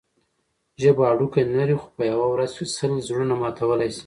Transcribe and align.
ژبه 0.81 1.03
هډوکی 1.09 1.41
نه 1.47 1.55
لري؛ 1.59 1.75
خو 1.81 1.87
په 1.97 2.03
یوه 2.11 2.25
ورځ 2.29 2.51
کښي 2.57 2.65
سل 2.77 2.91
زړونه 3.07 3.33
ماتولای 3.41 3.89
سي. 3.95 3.99